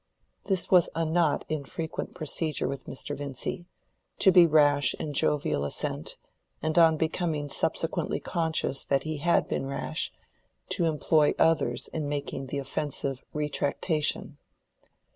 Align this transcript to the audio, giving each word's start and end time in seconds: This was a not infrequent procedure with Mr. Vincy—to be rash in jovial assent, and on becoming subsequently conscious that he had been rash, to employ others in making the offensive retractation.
This 0.45 0.71
was 0.71 0.89
a 0.95 1.05
not 1.05 1.45
infrequent 1.47 2.15
procedure 2.15 2.67
with 2.67 2.87
Mr. 2.87 3.15
Vincy—to 3.15 4.31
be 4.31 4.47
rash 4.47 4.95
in 4.95 5.13
jovial 5.13 5.63
assent, 5.63 6.17
and 6.59 6.75
on 6.79 6.97
becoming 6.97 7.49
subsequently 7.49 8.19
conscious 8.19 8.83
that 8.83 9.03
he 9.03 9.17
had 9.17 9.47
been 9.47 9.67
rash, 9.67 10.11
to 10.69 10.85
employ 10.85 11.35
others 11.37 11.87
in 11.89 12.09
making 12.09 12.47
the 12.47 12.57
offensive 12.57 13.21
retractation. 13.31 14.39